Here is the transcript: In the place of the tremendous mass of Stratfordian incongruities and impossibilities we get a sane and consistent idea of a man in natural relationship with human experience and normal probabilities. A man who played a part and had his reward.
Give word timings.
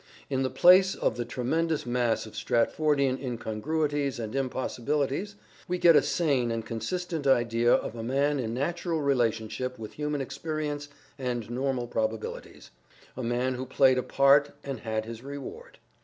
In 0.31 0.41
the 0.41 0.49
place 0.49 0.95
of 0.95 1.15
the 1.15 1.25
tremendous 1.25 1.85
mass 1.85 2.25
of 2.25 2.33
Stratfordian 2.33 3.21
incongruities 3.23 4.17
and 4.17 4.33
impossibilities 4.33 5.35
we 5.67 5.77
get 5.77 5.95
a 5.95 6.01
sane 6.01 6.49
and 6.49 6.65
consistent 6.65 7.27
idea 7.27 7.71
of 7.71 7.95
a 7.95 8.01
man 8.01 8.39
in 8.39 8.51
natural 8.51 8.99
relationship 9.01 9.77
with 9.77 9.93
human 9.93 10.19
experience 10.19 10.89
and 11.19 11.51
normal 11.51 11.85
probabilities. 11.85 12.71
A 13.15 13.21
man 13.21 13.53
who 13.53 13.65
played 13.67 13.99
a 13.99 14.01
part 14.01 14.49
and 14.63 14.79
had 14.79 15.05
his 15.05 15.21
reward. 15.21 15.77